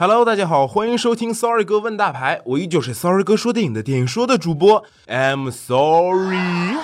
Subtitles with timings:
[0.00, 6.78] Hello，大家好，欢迎收听 Sorry 哥问大牌，我依旧是 Sorry 哥说电影的电影说的主播，I'm sorry。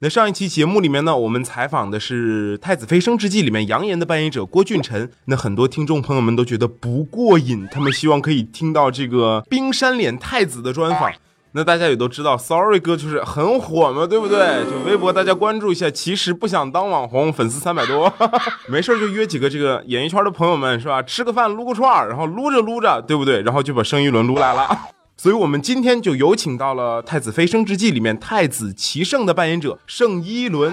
[0.00, 5.10] 那上一期节目里面呢，我们采访的是《太子妃升职记》里面杨言的扮演者郭俊辰。
[5.24, 11.10] 那很多听众朋友们都觉得不过瘾，他们希望可以听到这个冰山脸太子的专访。
[11.52, 14.64] 那大家也都知道，Sorry 哥就是很火嘛，对不对？
[14.70, 18.12] 就微博大家关注一下，其实不想当网红，粉丝三百多，
[18.68, 21.02] 没事就约几个这个演艺圈的朋友们是吧？
[21.02, 23.40] 吃个饭，撸个串儿，然后撸着撸着，对不对？
[23.42, 24.68] 然后就把生一轮撸来了。
[25.16, 30.72] 所以我们今天就有请到了《太子妃升职记》里面太子齐胜的扮演者盛一伦。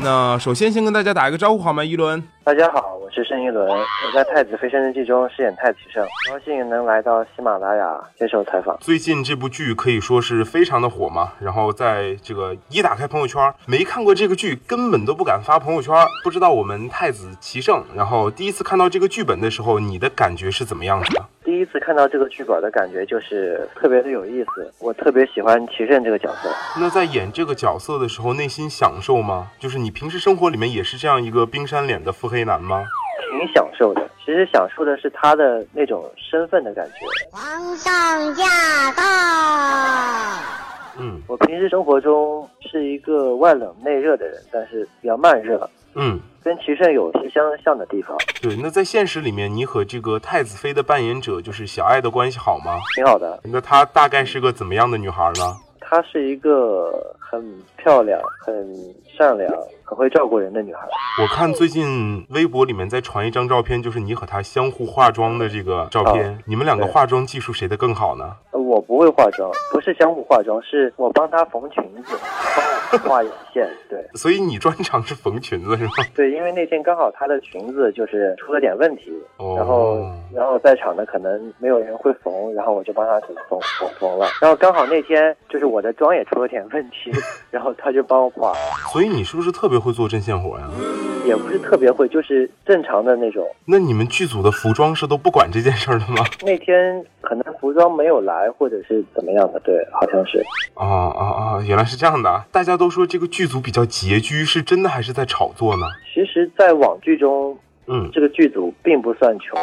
[0.00, 1.84] 那首先先跟大家打一个招呼好吗？
[1.84, 8.76] 一伦，大家好，我是盛一伦，我在《太子妃升职记》中饰演太子胜，高兴能来到喜马拉雅接受采访。
[8.80, 15.94] 最近这部剧可以说是非常的火嘛，然后在这个一打开朋友圈，没看过这个剧根本都不敢发朋友圈。
[16.24, 21.24] 不知道我们太子齐胜，然后第一次看到这个剧本的时候，你的感觉是怎么样子的？
[21.44, 26.50] 第一次看到这个剧本的感觉就是特别的有意思，我特别喜欢齐胜这个角色。
[26.80, 29.52] 那在演这个角色的时候，内心享受吗？
[29.60, 32.82] 就是你平时生活里面也是这样一个冰山脸的腹黑男吗？
[33.38, 36.94] 挺享受的，其实享受的是他的那种身份的感觉。
[37.32, 38.44] 皇上驾
[38.92, 39.02] 到！
[40.96, 48.56] 嗯我平时生活中是一个外冷内热的人，但是比较慢热，嗯，跟齐胜有些相像的地方，对。
[48.62, 52.78] 那在现实里面，你和这个太子妃的扮演者就是小爱的关系好吗？
[52.94, 53.40] 挺好的。
[53.42, 55.56] 那她大概是个怎么样的女孩呢？
[55.80, 58.54] 她是一个很漂亮、很
[59.16, 60.86] 善良、很会照顾人的女孩。
[61.20, 66.30] 我看最近微博里面在传一张照片，就是你和她相互化妆的这个照片。
[66.30, 68.36] 哦你们两个化妆技术谁的更好呢？
[68.64, 72.16] 呃我不会化妆，不是相互化妆，是我帮她缝裙子，
[72.92, 73.68] 帮我画眼线。
[73.88, 75.90] 对所以你专长是缝裙子是吗？
[76.14, 84.26] 对，因为那天刚好她的裙子就是出了点问题，哦然后然后在场的可能没有人会缝，然后我就帮她缝缝缝了。
[84.40, 87.12] 然后刚好那天就是我的妆也出了点问题，
[87.50, 88.52] 然后她就帮我画，
[88.92, 90.68] 所以你是不是特别会做针线活呀？
[91.24, 93.46] 也不是特别会，就是正常的那种。
[93.64, 96.24] 那你们剧组的服装是都不管这件事儿的吗？
[96.42, 100.42] 那天可能服装没有来，或者是怎么样的，对，好像是。
[100.74, 101.62] 啊啊啊！
[101.66, 102.46] 原来是这样的啊！
[102.52, 105.86] 大家都说这个剧组比较拮据，是真的还是在炒作呢？
[106.12, 109.58] 其实，在网剧中，嗯，这个剧组并不算穷，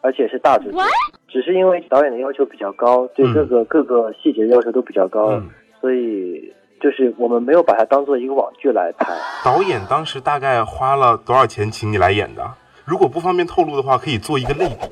[0.00, 0.82] 而且是大制作，
[1.28, 5.48] 只是因为导演的要求比较高，对嗯各个、各个细节要求都比较高，嗯
[5.80, 6.52] 所以
[6.84, 9.10] 就是我们没有把它当做一个网剧来拍。
[9.42, 12.46] 导演当时大概花了多少钱请你来演的？
[12.84, 14.86] 如果不方便透露的话，可以做一个类比。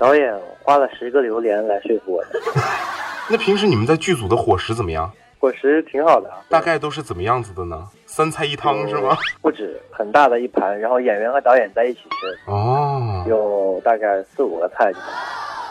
[0.00, 2.40] 导演花了十个榴莲来说服我的，
[3.30, 5.08] 那平时你们在剧组的伙食怎么样？
[5.38, 7.86] 伙食挺好的，大概都是怎么样子的呢？
[8.06, 9.16] 三菜一汤是吗？
[9.40, 14.92] 不止很大的一盘，然后演员和导演在一起吃，哦，有大概四五个菜，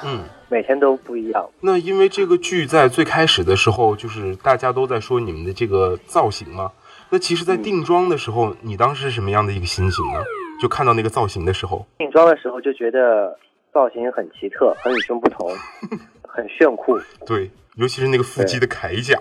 [0.06, 0.24] 嗯。
[0.48, 1.50] 每天都不一样。
[1.62, 6.72] 那因为这个剧在最开始的时候，就是大家都在说你们的这个造型嘛。
[7.10, 10.20] 那其实，在定妆的时候，你当时是什么样的一个心情呢？
[10.62, 13.38] 就看到那个造型的时候，定妆的时候就觉得
[13.74, 15.50] 造型很奇特，很与众不同，
[16.28, 16.98] 很炫酷。
[17.26, 19.20] 对，尤其是那个腹肌的铠甲。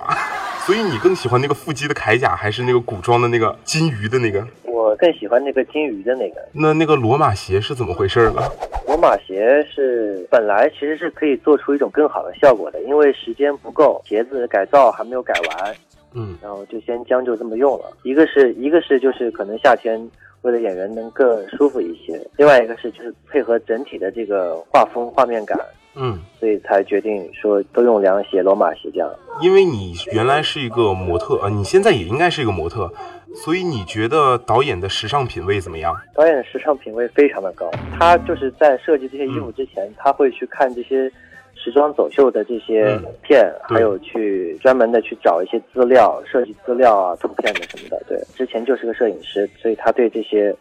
[0.66, 4.46] 所以你更喜欢那个腹肌的铠甲，还是那个古装的那个金鱼的那个？
[4.94, 8.42] 我更喜欢那个金鱼的那个那那个罗马鞋是怎么回事呢？
[8.86, 15.74] 罗马鞋是本来其实是可以做出一种更好的效果的，因为时间不够，鞋子改造还没有改完，
[16.14, 17.86] 嗯然后就先将就这么用了。
[18.04, 20.00] 一个是一个是就是可能夏天
[20.42, 25.58] 为了演员能更舒服一些，另外一个是就是配合整体的这个画风画面感，
[25.96, 29.08] 嗯，所以才决定说都用凉鞋、罗马鞋这样。
[29.40, 32.90] 因为你原来是一个模特啊，你现在也应该是一个模特，
[33.34, 35.94] 所以你觉得导演的时尚品味怎么样？
[36.14, 41.10] 导演的时尚品味非常的高，他就是在设计这些衣服之前，他会去看这些
[41.54, 48.02] 时装走秀的这些嗯片，对还有去专门的去找一些资料、设计资料啊、图片的什么的。
[48.08, 50.54] 对，之前就是个摄影师，所以他对这些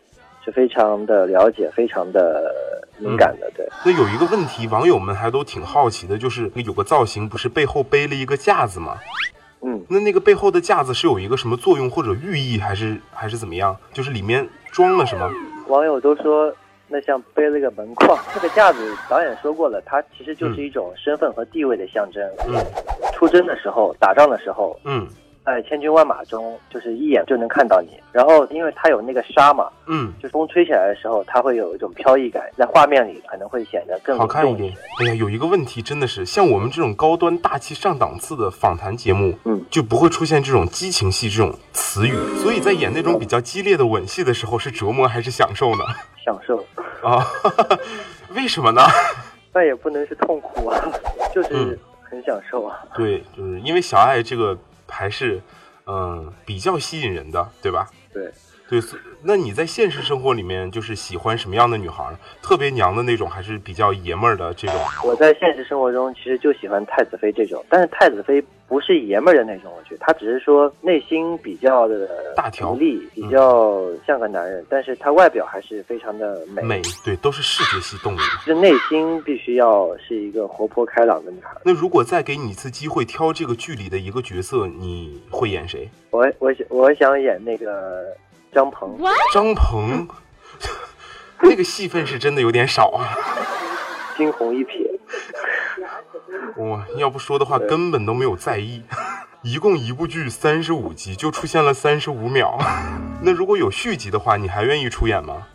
[0.44, 2.52] 是非常的了解，非常的
[3.10, 3.52] 敏感的。
[3.56, 8.98] 对，那有一个问题，网友们还都挺好奇的，就是有个造型不是背后背了一个架子吗？
[9.62, 13.76] 嗯，那那个背后的架子是有一个什么作用或者寓意，还是还是怎么样？
[13.92, 15.30] 就是里面装了什么？
[15.68, 16.54] 网友都说。
[16.90, 22.22] 那像背了个门框，这个架子导演说过了，它其实就是一种身份和地位的象征。
[22.46, 22.54] 嗯
[23.14, 25.08] 出征的时候，打仗的时候，嗯
[25.46, 28.00] 在千军万马中，就是一眼就能看到你。
[28.12, 34.74] 然后，因为它有那个纱嘛，嗯，就风吹起来的时候，它会有一种飘逸感，在画面里可能会显得更好看一点。
[35.02, 42.16] 哎呀，有一个问题真的是，像我们这种高端大气上档次的访谈节目，嗯，就不会出现这种激情戏这种词语。
[42.38, 45.84] 所以在演那种比较激烈的吻戏的时候，是折磨还是享受呢？
[46.24, 46.58] 享受。
[47.02, 47.22] 啊，
[48.34, 48.82] 为什么呢？
[49.54, 50.82] 那也不能是痛苦啊，
[51.36, 52.80] 就是嗯很享受啊。
[52.96, 54.58] 对，就是因为小爱这个
[55.04, 55.42] 还是
[55.86, 57.90] 嗯、比较吸引人的，对吧？
[58.14, 58.32] 对，
[58.82, 62.18] 对，那你在现实生活里面就是喜欢什么样的女孩儿？
[62.42, 64.78] 特别娘的那种，还是比较爷们儿的这种？
[65.04, 76.64] 我在现实生活中其实就喜欢太子妃这种，但是太子妃不是爷们儿的那种，我觉得她只是说内心比较的大条独立，比较像个男人，但是她外表还是非常的美。
[76.64, 78.18] 美，对，都是视觉系动物。
[78.44, 81.52] 就内心必须要是一个活泼开朗的女孩。
[81.64, 85.88] 那如果再给你一次机会挑这个剧里的一个角色，你会演谁？
[86.10, 88.06] 我我想我想演那个
[88.54, 88.98] 张鹏，
[89.34, 90.08] 张鹏，
[91.42, 93.18] 那个戏份是真的有点少啊。
[94.16, 94.88] 惊鸿一瞥。
[96.58, 98.84] 哇，要不说的话，根本都没有在意。
[99.42, 102.58] 一共一部剧三十五集，就出现了三十五秒。
[103.24, 105.48] 那如果有续集的话，你还愿意出演吗？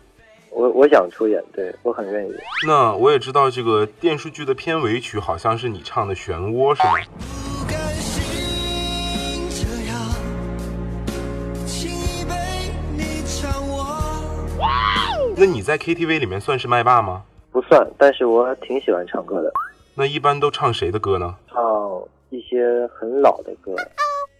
[0.51, 2.31] 我我想出演，对我很愿意。
[2.67, 6.93] 那我也知道这个电视剧的片尾曲好像是你唱的《漩涡》，是吗？
[15.39, 17.23] 那你在 KTV 里面算是麦霸吗？
[17.49, 19.49] 不算，但是我挺喜欢唱歌的，
[19.95, 21.33] 那一般都唱谁的歌呢？
[21.47, 23.73] 唱一些很老的歌，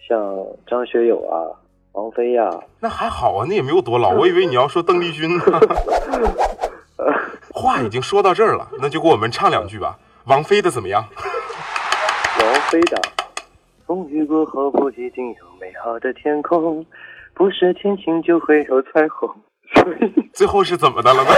[0.05, 1.47] 像张学友啊、
[1.93, 2.49] 王菲呀、
[2.81, 4.09] 那还好啊，那也没有多老。
[4.19, 5.43] 我以为你要说邓丽君呢。
[7.53, 9.97] 话已经说到这儿了，那就给我们唱两句吧。
[10.25, 11.01] 王菲的怎么样？
[12.43, 13.01] 王菲的。
[13.85, 16.85] 风雨过后不一定有美好的天空，
[17.33, 19.33] 不是天晴就会有彩虹。
[20.33, 21.29] 最后是怎么的了呢？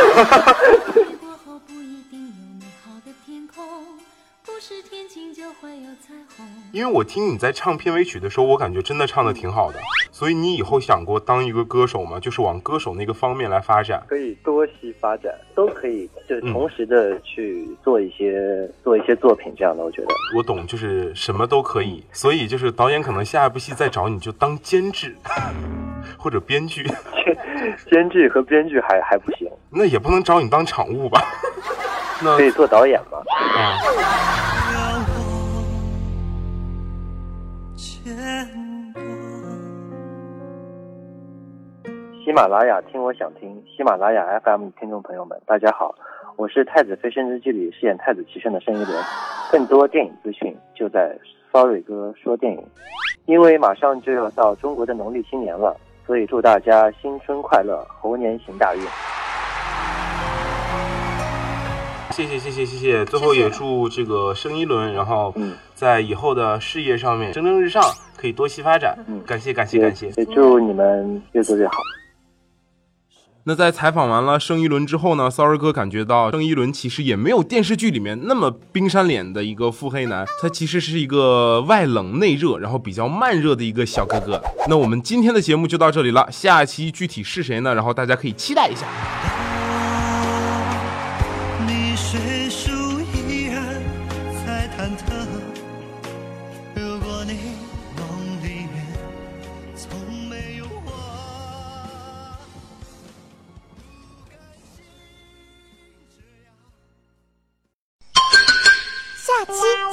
[1.19, 3.63] 过后不一定有美好的天空，
[4.45, 6.45] 不是天晴就会有彩虹。
[6.71, 9.79] 因为我听你在唱片尾曲的时候，我感觉真的唱的挺好的。
[10.11, 12.19] 所以你以后想过当一个歌手吗？
[12.19, 14.03] 就是往歌手那个方面来发展。
[14.07, 20.07] 可以多西发展，都可以，就是同时的去做一些、做一些作品这样的，我觉得。
[20.35, 22.03] 我懂，就是什么都可以。
[22.11, 25.15] 所以就是导演可能下一部戏再找你就当监制
[26.17, 26.83] 或者编剧，
[27.89, 31.21] 监制和编剧还还不行，那也不能找你当场务吧？
[32.23, 33.17] 那可以做导演嘛？
[33.57, 33.77] 啊。
[42.23, 45.93] 喜马拉雅听我想听，喜马拉雅 FM 的听众朋友们，大家好，
[46.37, 49.03] 我是《太子妃升职记》里饰演太子齐宣的盛一伦。
[49.51, 51.17] 更多电影资讯就在
[51.51, 52.63] Sorry 哥说电影。
[53.25, 55.75] 因为马上就要到中国的农历新年了，
[56.11, 58.81] 所以祝大家新春快乐，猴年行大运。
[62.11, 63.05] 谢谢谢谢谢谢。
[63.05, 67.81] 最后也祝这个生一轮，然后嗯在以后的事业上面蒸蒸日上，
[68.17, 68.93] 可以多期发展。
[69.07, 70.07] 嗯感谢感谢感谢。
[70.17, 71.75] 也祝你们越做越好。
[73.43, 84.39] 那在采访完了盛一伦之后呢，Sorry 哥感觉到盛一伦其实也没有电视剧里面那么冰山脸的一个腹黑男，他其实是一个外冷内热，然后比较慢热的一个小哥哥。
[84.69, 87.73] 那我们今天的节目就到这里了，下期具体是谁呢？
[87.73, 88.85] 然后大家可以期待一下。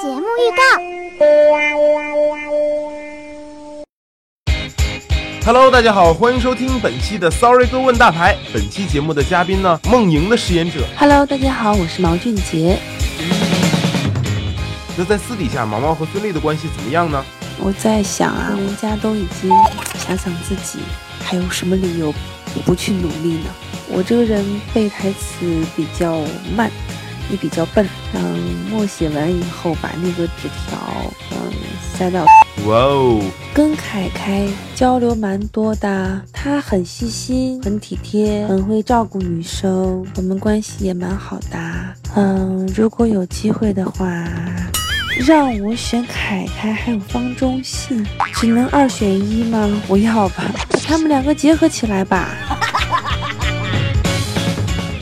[0.08, 0.62] 节目预告。
[5.44, 8.34] Hello，大家好，欢迎收听本期的 Sorry 哥问大牌。
[8.50, 10.80] 本期节目的嘉宾呢，梦莹的饰演者。
[10.96, 12.78] Hello，大家好，我是毛俊杰。
[14.96, 17.22] 那在私底下，毛毛和孙俪的关系怎么样呢？
[17.58, 19.50] 我在想啊，人家都已经
[20.06, 20.78] 想想自己，
[21.22, 22.14] 还有什么理由
[22.64, 23.50] 不去努力呢？
[23.90, 25.44] 我这个人背台词
[25.76, 26.18] 比较
[26.56, 26.70] 慢，
[27.28, 27.86] 你比较笨。
[28.14, 28.38] 嗯，
[28.70, 30.78] 默写完以后，把那个纸条
[31.32, 31.52] 嗯
[31.96, 32.24] 塞到。
[32.66, 33.22] 哇哦，
[33.54, 41.58] 跟凯凯交流蛮多的，他很细心，很体贴，很会照顾女生，我们关系也蛮好的。
[42.16, 44.24] 嗯，如果有机会的话，
[45.26, 48.04] 让我选凯凯还有方中信，
[48.34, 49.68] 只能二选一吗？
[49.86, 52.57] 不要吧，把 他们两个结合起来吧。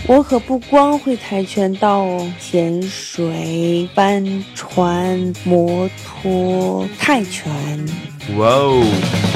[0.09, 7.53] 我可不光会跆拳道哦，潜水、帆船、摩托、泰拳。
[8.37, 9.36] 哇哦。